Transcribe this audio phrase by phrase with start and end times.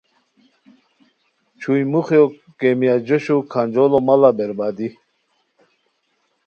[1.59, 2.25] چھوئے موخیو
[2.59, 4.87] کیمیا جوشو کھانجوڑو ماڑہ بربادی